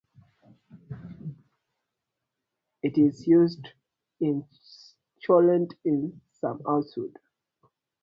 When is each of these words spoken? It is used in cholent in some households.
It 2.81 2.97
is 2.97 3.27
used 3.27 3.67
in 4.19 4.47
cholent 5.23 5.75
in 5.85 6.19
some 6.39 6.63
households. 6.65 7.17